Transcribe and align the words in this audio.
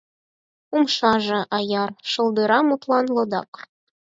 Умшаже— 0.75 1.39
аяр, 1.57 1.91
шолдыра 2.11 2.59
мутлан 2.67 3.05
лодак. 3.15 3.51